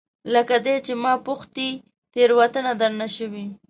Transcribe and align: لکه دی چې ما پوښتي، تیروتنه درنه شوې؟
لکه 0.33 0.55
دی 0.65 0.75
چې 0.85 0.93
ما 1.03 1.13
پوښتي، 1.27 1.69
تیروتنه 2.13 2.71
درنه 2.81 3.07
شوې؟ 3.15 3.45